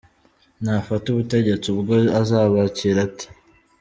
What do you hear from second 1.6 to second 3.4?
ubwo azabakira ate?